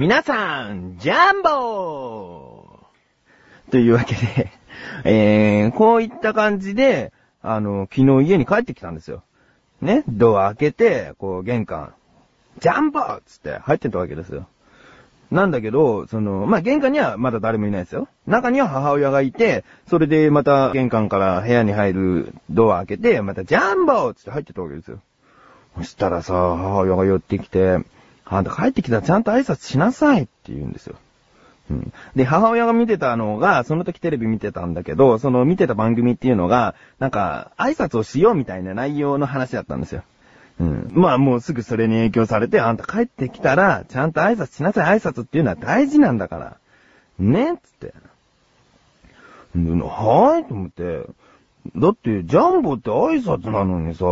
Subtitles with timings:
[0.00, 4.50] 皆さん、ジャンボーというわけで、
[5.04, 7.12] えー、こういった感じで、
[7.42, 9.22] あの、昨日家に帰ってきたんですよ。
[9.82, 11.92] ね、ドア開けて、こう、玄関、
[12.60, 14.46] ジャンボーつって入ってたわけですよ。
[15.30, 18.08] なんだけど、その、まあ、玄関にはまだ誰もいないですよ。
[18.26, 24.98] 中には母親がいて、それでまた玄関から部屋に入るドア開けて、またジャンボーつって入ってたわけですよ。
[25.76, 27.80] そしたらさ、母親が寄ってきて、
[28.32, 30.94] あんた帰ってきたらちゃんと挨拶しなさいって言うんですよ。
[31.68, 31.92] うん。
[32.14, 40.04] で、母親が見てたのが、その時テレビ見てたんだけど、その見てた番組っていうのが、なんか、挨拶をしようみたいな内容の話だったんですよ。
[40.60, 40.90] うん。
[40.92, 46.56] まあもうすぐそれに影響されて、あんた帰ってきたら、ちゃんと挨拶しなさい、挨拶っていうのは大事なんだから。
[47.18, 47.54] ね？
[47.54, 47.94] っつって。
[49.54, 50.44] はーい？
[50.44, 51.06] と思って。
[51.76, 54.04] だって、ジャンボって挨拶なのにさ、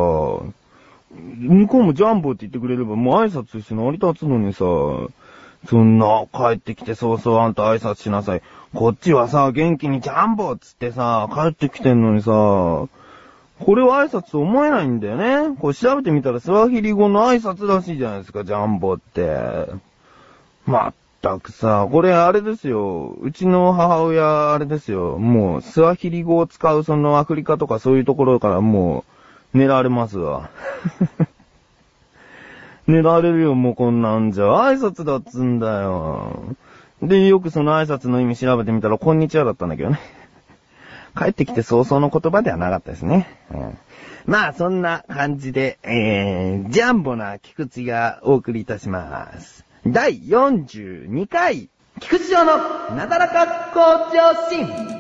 [1.11, 4.65] 向こうもジャンボって言ってくれればもう挨拶して成り立つのにさ、
[5.67, 8.43] そんな、帰ってきてそうそうあんた挨拶しなさい。
[8.75, 15.57] こっちはさ、元気にジャンボっつってさ、帰ってきてんのにさ、これは挨拶と思えないんだよね。
[15.59, 19.67] これ調べてみたらスワヒリ語の挨拶らしいじゃないですか、ジャンボって。
[20.65, 23.17] まったくさ、これあれですよ。
[23.21, 25.19] うちの母親、あれですよ。
[25.19, 29.18] もう、スワヒリ語を使うそのアフリカとかそういうところからもう、
[29.55, 30.51] 狙われますわ。
[32.89, 34.45] 狙われるよ、もうこんなんじゃ。
[34.45, 36.57] 挨拶だっつんだよ。
[37.03, 40.01] で、よくその挨拶の意味調べてみたら、こんにちはだったんだけどね。
[41.17, 43.29] 帰ってきて早々の言葉ではなかったですね。
[43.53, 43.79] うん、
[44.27, 49.65] まあ、そんな感じで、えー、ジャンボな菊池がお送りいたします。
[49.87, 51.69] 第42回、
[52.01, 54.98] 菊池城のなだらか向上心。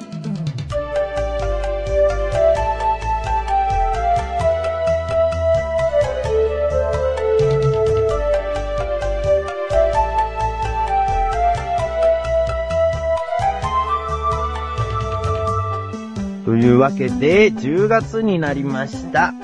[16.48, 19.35] というわけで、10月になりました。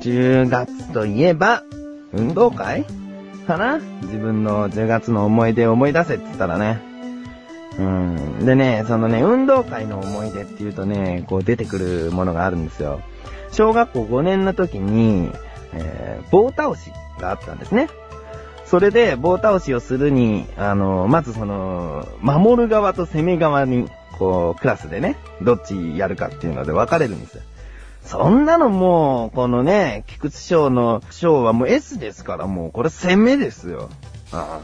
[0.00, 1.62] 10月といえば、
[2.12, 2.84] 運動会？
[3.46, 3.78] かな？
[4.02, 6.80] 自分の10月の思い出を思い出せって言ったらね。
[7.78, 8.44] うん。
[8.44, 13.00] でね、そのね、運動会の思い出っていうとね、こう出てくるものがあるんですよ。
[13.52, 15.30] 小学校5年の時に、
[15.72, 16.90] えー、棒倒し
[17.20, 17.88] があったんですね。
[18.66, 23.88] それで棒倒しをするに、あの、まずその、守る側と攻め側に
[24.18, 27.42] こう、クラスでね、どっちやるかっていうので分かれるんですよ。
[28.02, 33.88] そんなのもう、このね、菊池賞の賞はもう S ですから、もうこれ攻めですよ。
[34.32, 34.60] あ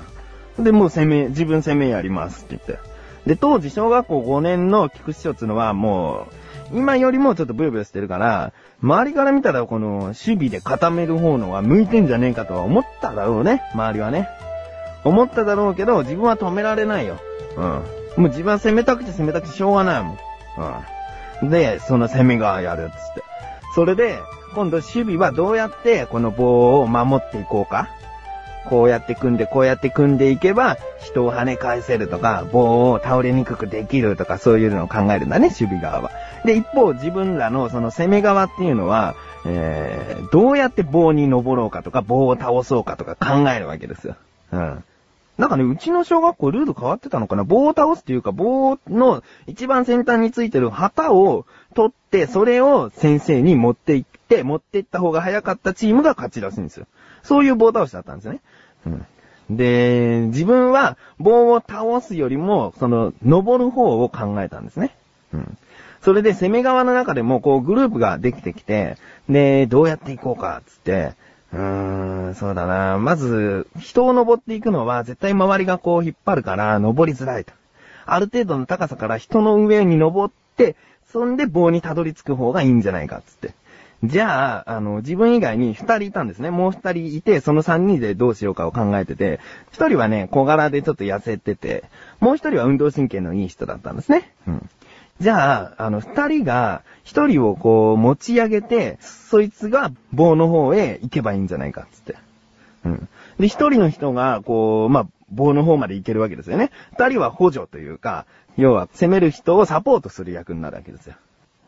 [0.58, 2.96] あで、もう攻め、自分攻めやりますって言って。
[3.26, 6.26] で、当時小学校5年の菊池賞っていうのはも
[6.72, 8.52] う、今よりもちょっとブヨブヨしてるから、
[8.82, 14.28] 周りから見たらこの守備で固める方のは向いてんじゃねえかとは思っただろうね、周りはね。
[15.04, 17.18] 思っただろうけど、自分は止められないよ。
[17.56, 17.82] うん。
[18.16, 20.18] もう自分は攻めたくて攻めたくてしょうがないもん。
[21.42, 21.50] うん。
[21.50, 23.22] で、その攻め側やるっつって。
[23.74, 24.18] それで、
[24.54, 27.90] 今度守備はどうやってこの棒を守っていこうか？
[28.68, 36.10] こうやって組んで、こうやって組んでいけば、人を跳ね返せるとか、棒を倒れにくくできるとか、そういうのを考えるんだね、守備側は。
[36.44, 44.16] で、一方、自分らのその攻め側っていうのは、えー、どうやって棒に登ろうかとか、棒を倒そうかとか考えるわけですよ。
[44.50, 44.84] うん。
[45.38, 47.44] なんかね、うちの小学校ルール変わってたのかな？
[47.44, 56.86] 棒を倒すっていうか、棒の一番先端についてる旗を取って、それを先生に持って行って、持って行った方が早かったチームが勝ちらしいんですよ。
[57.22, 58.40] そういう棒倒しだったんですよね。
[58.86, 59.06] うん。
[59.50, 64.96] で、自分は棒を倒すよりも、その、登る方を考えたんですね。
[65.32, 65.58] うん。
[66.00, 68.96] それで攻め側の中でも、こう、グループができてきて、
[69.28, 71.14] で、どうやっていこうか、つって、
[71.52, 72.98] うーん、そうだな。
[72.98, 77.52] まず、人を登っていくのは絶対周りがこう引っ張るから登りづらいと。
[78.04, 80.76] ある程度の高さから人の上に登って、
[81.12, 83.54] そんで棒にたどり着く方がいいんじゃないかっつって。
[84.04, 86.50] じゃあ、あの、自分以外に二人いたんですね。
[86.50, 89.40] もう二人いて、その三人でどうしようかを考えてて、
[89.72, 91.84] 一人はね、小柄でちょっと痩せてて、
[92.20, 94.32] もう一人は運動神経のいい人だったんですね。
[94.46, 94.68] うん。
[95.20, 102.16] じゃあ、あの、二人が、一人をこう、持ち上げて、そいつが棒の方へ行けばいいんじゃないか、つって。
[102.84, 103.08] うん。
[103.38, 106.70] で、一人の人が、こう、まあ、棒の方まで行けるわけですよね。
[106.98, 108.26] 二人は補助というか、
[108.56, 111.14] 要は、攻める人をサポートする役になるわけですよ。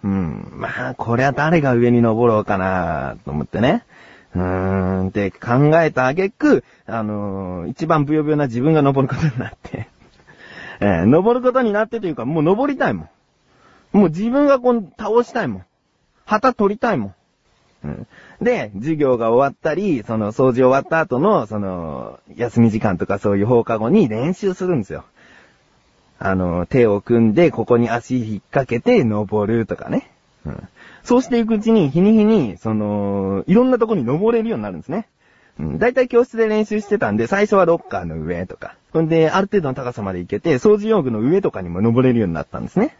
[0.04, 0.52] うん。
[0.52, 3.84] まあ、これは誰が上に登ろうかなと思ってね。
[4.34, 4.42] うー
[5.04, 9.88] ん、って考えた挙句、あのー、一番ブヨブヨな自分が登ることになって
[10.80, 13.08] えー、登ることになってというか、もう登りたいもん。
[13.92, 15.64] もう自分がこう倒したいもん。
[16.24, 17.14] 旗取りたいもん。
[17.84, 18.06] うん。
[18.40, 25.04] で、授業が終わったり、その掃除終わった後の、その、休み時間とかそういう放課後に練習するんですよ。
[26.18, 30.10] あの、手を組んで、ここに足引っ掛けて登るとかね。
[30.44, 30.68] うん。
[31.04, 35.08] そうしていくうちに、日に日に、その、いろんなとこに登れるようになるんですね。
[35.58, 35.78] うん。
[35.78, 38.74] だいい教室で練習してたんで、最初はロッカーの上とか。
[38.92, 42.96] ほんで、ある程度の高さまで行けて、掃除用具の上とかにも登れるようになったんですね。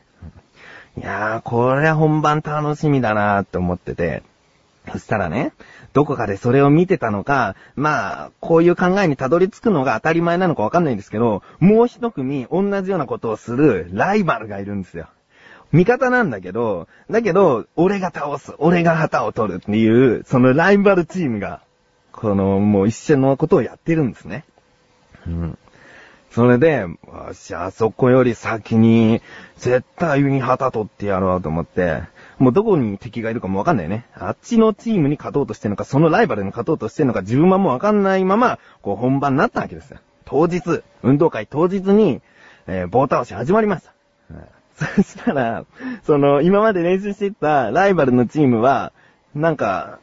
[0.99, 4.23] いやー、これは本番楽しみだなーって思ってて。
[4.91, 5.53] そしたらね、
[5.93, 15.09] どこかでそれを見てたのか、まあ、こういう考えにたどり着くのが当たり前なのかわかんないんですけど、もう一組同じようなことをするライバルがいるんですよ。
[15.73, 21.61] 味方なんだけど、だけど、俺が倒す、俺が旗を取るっていう、そのライバルチームが、
[22.13, 24.45] この、もう一緒のことをやってるんですね。
[25.27, 25.59] うん。
[26.31, 29.23] それで、わし、あそこより先に、
[29.57, 32.03] 絶対に旗取ってやろうと思って、
[32.39, 34.07] もうどこに敵がいるかもわかんないね。
[34.15, 39.99] あっちのチームに勝とうとしてるのか、そのライバルに勝とうとしてるのか、自分はもうわかんないまま、こう本番になったわけですよ。
[40.25, 42.21] 当日、運動会当日に、
[42.67, 43.95] えー、棒倒し始まりました。
[44.79, 45.65] そしたら、
[46.05, 48.93] その、今まで練習してたライバルのチームは、
[49.35, 49.99] なんか、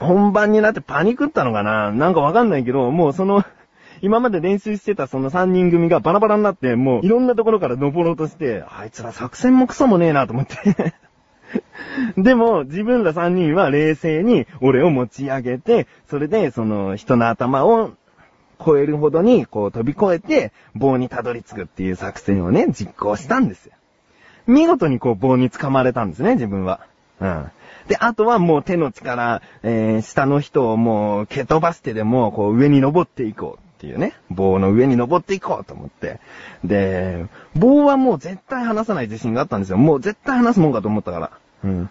[0.00, 3.44] 本番になってパニクったのかななんかわかんないけど、もうその
[4.04, 10.94] 今まで練習してたその3人組がバラバラになって、もういろんなところから登ろうとして、あいつら作戦もクソもねえなと思って
[12.20, 17.92] でも、自分ら3人は冷静に俺を持ち上げて、それでその人の頭を
[18.62, 23.72] 超えるほどにこう飛び越えて棒にたどり着くっていう作戦をね、実行したんですよ。
[24.46, 26.80] 見事にこう棒に掴まれたんですね、自分は。
[27.22, 27.50] うん。
[27.88, 33.63] で、あとはもう手の力、えー、下の人をもう蹴飛ばしてでも、こう上に登っていこう。
[33.84, 36.18] っていうね、棒の上に登っていこうと思って。
[36.64, 39.76] で、棒はもう絶対離さない自信があったんですよ。
[39.76, 41.30] もう絶対離すもんかと思ったから。
[41.64, 41.90] うん。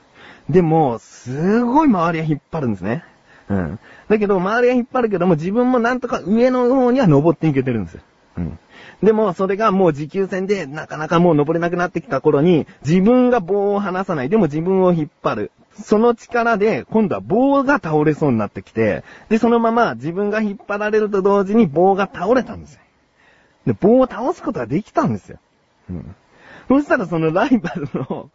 [0.50, 3.04] でも、すごい周りは引っ張るんですね。
[3.48, 3.80] うん。
[4.10, 8.02] だけど、周りは引っ張るけども、自分もなんとか上の方には登っていけてるんですよ。
[8.38, 8.60] うん。
[9.02, 14.30] でも、それがもう持久戦でなかなかもう登れなくなってきた頃に、自分が棒を離さない。
[14.30, 15.52] でも自分を引っ張る。
[15.82, 22.80] その力で、今度は棒が倒れそうになってきて、で、そのまま自分が引っ張られると同時に棒が倒れたんですよ。
[23.66, 25.40] で、棒を倒すことができたんですよ。
[25.90, 26.16] うん。
[26.68, 28.30] そしたらそのライバルの、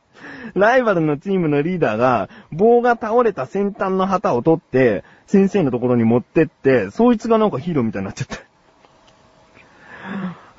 [0.54, 8.47] ライバルのチームのリーダーが、棒が倒れた先端の旗を取って、先生のところに持ってって、そいつがなんかヒーローみたいになっちゃった。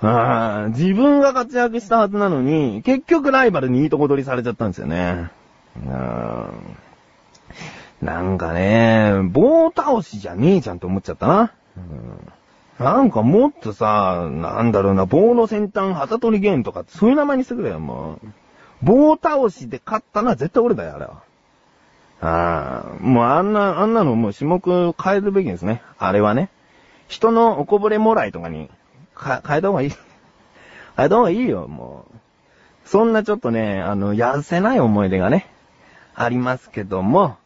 [0.02, 5.30] ああ、自分が活躍したはずなのに、結局ライバルにいいとこ取りされちゃったんですよね。
[8.02, 11.52] なんかね、棒倒しじゃねえじゃんと思っちゃったな。
[12.80, 18.28] なんかもっとさ、なんだろうな、棒の先端旗取りゲームとかそういう名前にしてくれよ、もう。
[18.82, 21.24] 棒倒しで勝ったのは絶対俺だよ、あれは。
[22.22, 25.82] ああ、もうあんな、あんなのもう種目変えるべきですね。
[25.98, 26.50] あれはね。
[27.10, 28.70] 人のおこぼれもらいとかに、
[29.20, 29.90] か、変えた方がいい。
[30.98, 32.18] 変えた方がいいよ、もう。
[32.86, 35.48] そんなちょっとね、あの、痩せない思い出がね、
[36.16, 37.38] ありますけども、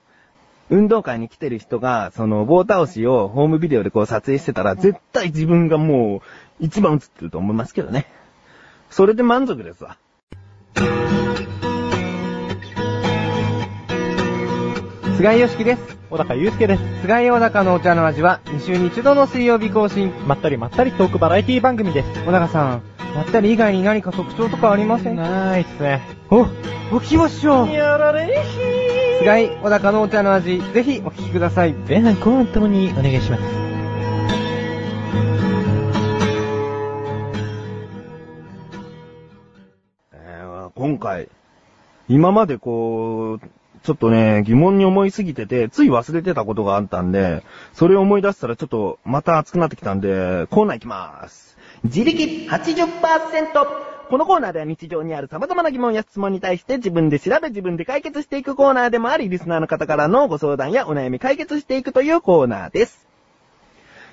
[0.69, 6.21] 運動会に来てる人が、その棒倒しをホームビデオでこう撮影してたら、絶対自分がも
[6.61, 8.07] う、一番映ってると思いますけどね。
[8.89, 9.97] それで満足ですわ。
[15.17, 15.97] 菅井よしきです。
[16.09, 17.01] 小高祐介です。
[17.01, 20.11] 菅井小高のお茶の味は、2週に1度の水曜日更新。
[20.27, 22.25] まったりまったりトークバラエティ番組です。
[22.25, 22.81] 小高さん、
[23.15, 25.15] まったり以外に何か特徴とかありません？
[25.15, 26.01] ないっすね。
[26.31, 26.47] お、
[26.95, 27.69] おきましょう。
[27.69, 29.19] やられひー。
[29.19, 31.73] 菅井小高のお茶の味、ぜひお聞きください。
[31.73, 33.43] 前半後半ともにお願いします。
[40.13, 41.29] えー、今回、
[42.09, 43.47] 今までこう、
[43.83, 51.57] ちょっとね、疑問に思いすぎてて、つい忘れてたことがあったんで、それを思い出したらちょっとまた熱くなってきたんで、コーナー行きまーす。
[51.83, 53.93] 自力80%。
[54.09, 63.05] このコーナーでは日常にある様々な疑問や質問に対して自分で調べ自分で解決していくコーナーでもあり、リスナーの方からのご相談やお悩み解決していくというコーナーです。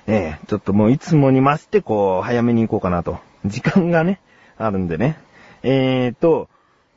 [0.07, 3.19] ええー、ちょっともういつもに増してこう、早めに行こうかなと。
[3.45, 4.19] 時間がね、
[4.57, 5.17] あるんでね。
[5.63, 6.49] えーと、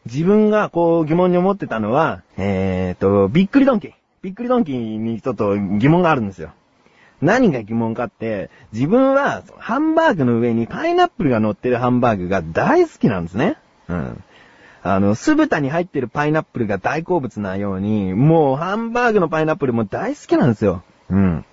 [0.07, 3.93] 自分がこう疑問に思ってたのは、えーと、びっくりドンキー。
[4.23, 6.53] びっくりドンキーにちょっと疑問があるんですよ。
[7.21, 13.57] 何が疑問かって、自分はハンバーグの上にパイナップルが乗ってるハンバーグが大好きなんですね。
[13.89, 14.23] うん。
[14.83, 20.83] あの、酢豚に入ってるパイナップルが大好物なように、もうハンバーグのパイナップルも大好きなんですよ。
[21.09, 21.45] うん。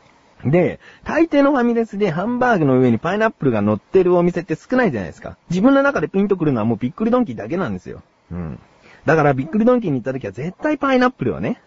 [0.45, 5.37] で、大抵のファミレスでハンバーグの上にパイナップルが乗ってるお店って少ないじゃないですか。
[5.49, 8.01] 自分の中でピンとくるのはもうびっくりドンキーだけなんですよ。
[8.31, 8.59] うん。
[9.05, 11.61] だからびっくりドンキーに行った時は絶対パイナップルをね、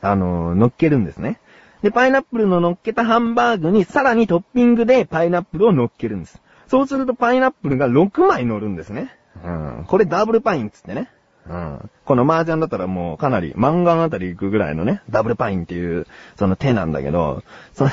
[0.00, 1.40] あの、乗っけるんですね。
[1.82, 6.40] で、パイナップルの乗っけたハンバーグにさらにトッピングでパイナップルを乗っけるんです。
[6.66, 9.14] そうするとパイナップルが6枚乗るんですね。
[9.44, 9.84] うん。
[9.86, 11.10] これダブルパインっつってね。
[11.46, 11.90] うん。
[12.04, 16.06] この麻雀だったらもうかなり漫画あたり行くぐらいのね、ダブルパインっていう、
[16.36, 17.42] その手なんだけど、
[17.74, 17.90] その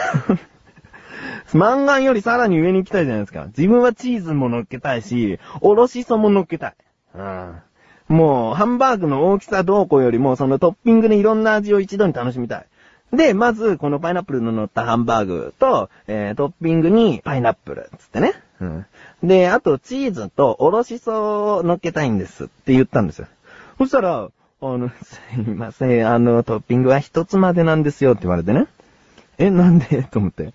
[1.53, 3.47] 漫画よりさらに上に行きたいじゃないですか。
[3.47, 6.75] 自分はチーズも乗っけたいし、おろしそも乗っけたい。
[7.15, 7.55] うん。
[8.07, 12.65] もう、ハンバーグの大きさどうこうよりも、そのトッピングでいろんな味を一度に楽しみたい。
[13.13, 18.33] で、まず、このパイナップルの乗ったハンバーグと、えー、トッピングにパイナップル、つってね。
[18.61, 18.85] うん。
[19.23, 23.27] で、あと、チーズとおろしそを乗っけたいんですって言ったんですよ。
[23.77, 24.29] そしたら、
[24.63, 28.67] あの、すいません、あの、トッピングは一つまでなんですよって言われてね。
[29.37, 30.03] え、なんで？
[30.03, 30.53] と思って。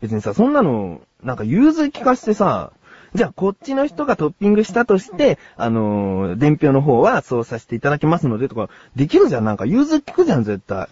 [0.00, 2.72] 別にさ、そんなの、なんか融通聞かしてさ、
[3.14, 10.88] じゃあこっちの人がトッピングしたとして、あのー伝票の方はそうさせていただきますのでとか、できるじゃん、なんか融通聞くじゃん、絶対。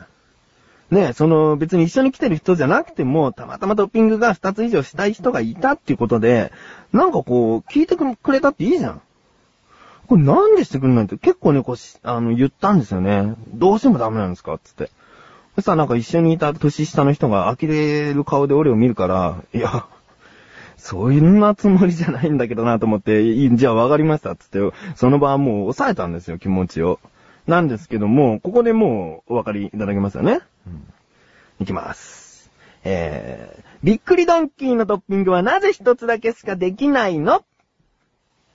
[0.90, 6.50] ねえ、その別に一緒に来てる人じゃなくても、たまたまトッピングが2つ以上したい人がいたっていうことで、
[6.92, 9.02] なんかこう、聞いてくれたっていいじゃん。
[10.06, 13.34] これなんでしてくんないって結構ね、こう、あの、言ったんですよね。
[13.52, 14.58] どうしてもダメなんですか？
[14.64, 14.90] つって。
[15.56, 19.87] そしたらなんか一緒にいた年下の人が呆れる顔で俺を見るから、いや、
[20.78, 24.58] そういうなつもりじゃないんだけどなと思って、いいじゃあわかりましたっつって、
[24.97, 27.00] その場はもう抑えたんですよ、気持ちを。
[27.47, 30.40] なんですけども、ここでもうお分かりいただけますよね。
[31.61, 32.50] いきます。
[32.85, 37.44] えー、びっくりドンキーのトッピングはなぜ一つだけしかできないの？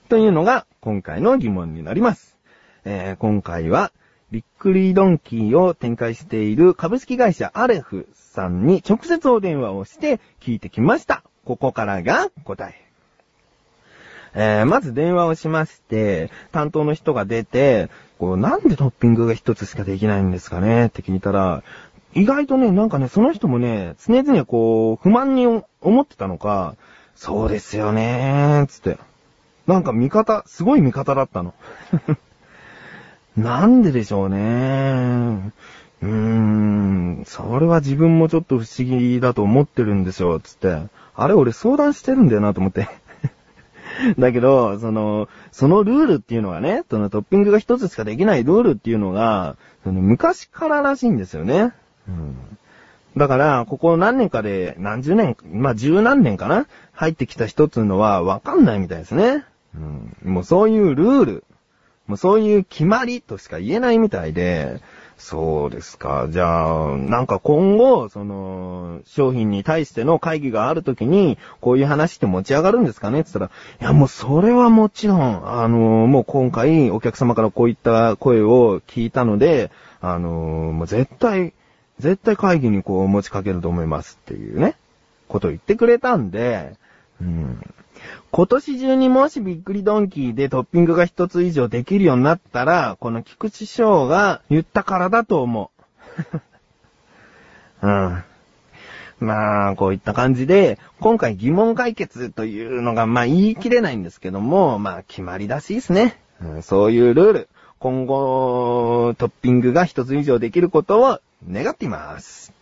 [0.10, 2.38] というのが今回の疑問になります。
[2.86, 3.92] えー、今回は、
[4.32, 11.24] びっくりドンキーを展開している株式会社アレフさんに直接お電話をして聞いてきました。
[11.46, 12.84] ここからが答え。
[14.36, 20.88] えー、まず電話をしまして、担当の人が出て、こう、なんでトッピングが一つしかできないんですかね？
[20.88, 21.64] って聞いたら、
[22.16, 25.46] 意外とね、なんかね、その人もね、常々こう、不満に
[25.82, 26.76] 思ってたのか、
[27.16, 28.98] そうですよねー、つって。
[29.68, 31.54] なんか味方、すごい味方だったの。
[33.38, 35.52] なんででしょうねー。
[36.02, 40.82] うーん、それは自分もちょっと不思議だと思ってるんですよ、つって。
[41.16, 42.88] あれ俺相談してるんだよなと思って。
[44.18, 51.72] だけど、その、そのルールっていうのはね、そのトッピングが一つしかできないルールっていうのが、その昔かららしいんですよね。
[52.08, 52.36] うん。
[53.16, 59.46] だから、ここ何年かで、何十年、まあ十何年かな入ってきた人っていうのはわかんないみたいですね。
[59.76, 59.78] う
[60.28, 60.34] ん。
[60.34, 61.44] もうそういうルール、
[62.08, 64.82] もうそういう決まりとしか言えないみたいで、
[65.18, 66.28] そうですか。
[66.30, 73.22] じゃあ、なんか今後、その、商品に対しての会議があるときに、こういう話って持ち上がるんですかね？
[73.22, 81.54] って言ったら、いやもうそれはもちろん、あの、もう今回お客様からこういった声を聞いたので、あの、もう絶対、
[82.00, 84.76] 絶対会議にこう持ちかけると思いますっていうね、
[85.28, 86.74] ことを言ってくれたんで、
[87.22, 87.62] うん。
[88.32, 95.72] 今年中にもしびっくりドンキーでトッピングが一つ以上できるようになったら、この菊池翔が言ったからだと思
[97.82, 97.86] う。
[97.88, 98.24] うん。
[99.20, 106.20] まあ、こういった感じで、今回疑問解決というのが、まあ言い切れないんですけども、まあ決まりらしいですね。
[106.42, 107.50] うん、そういうルール。
[107.80, 111.20] 今後、トッピングが一つ以上できることを
[111.50, 112.54] 願っています。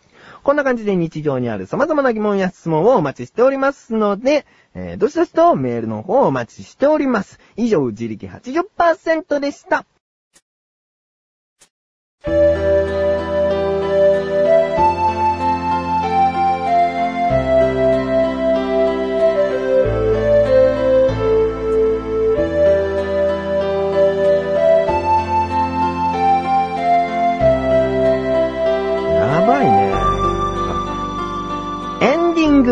[0.42, 4.44] こんな感じで日常にある様々な疑問や質問をお待ちしておりますので、
[4.74, 7.38] えー、どしどしとメールの方をお待ちしております。
[7.56, 9.86] 以上、自力80%でした。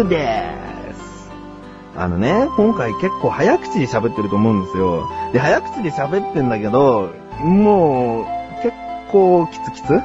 [0.04, 1.30] ンディングです。
[1.96, 5.08] あのね、今回結構早口で喋ってると思うんですよ。
[5.32, 8.24] で、早口で喋ってんだけど、もう、
[8.62, 8.74] 結
[9.10, 10.00] 構キツキツうん。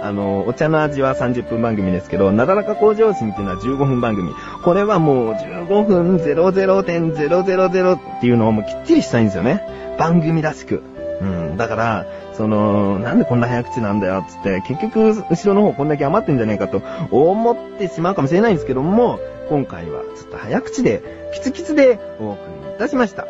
[0.00, 4.32] あの、お茶の味は30分番組ですけど、なだらか向上心っていうのは15分番組。
[4.62, 9.96] これはもう15分00.000っていうのをもうきっちりしたいんですよね。
[9.98, 10.82] 番組らしく。
[11.20, 11.56] うん。
[11.56, 23.26] だから、その、なんでこんな早口なんだよ、つって、結局、後ろの方こんだけ余ってんじゃないかと思ってしまうかもしれないんですけども、今回はちょっと早口で、キツキツでお送りいたしました。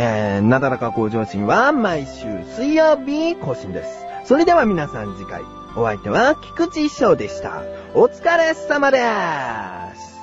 [0.00, 2.26] えー、なだらか向上心は毎週
[2.56, 4.06] 水曜日更新です。
[4.24, 5.42] それでは皆さん次回、
[5.76, 7.62] お相手は菊池翔でした。
[7.94, 10.18] お疲れ様でーす。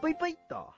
[0.00, 0.71] ぷいぷいっと。